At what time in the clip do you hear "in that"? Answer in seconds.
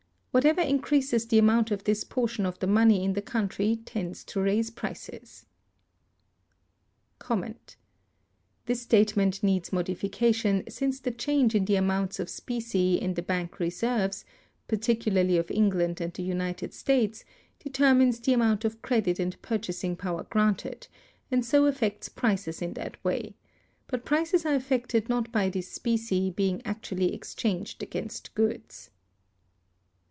22.61-22.95